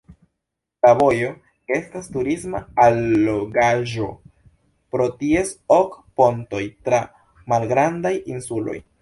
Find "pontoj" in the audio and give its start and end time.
6.23-6.65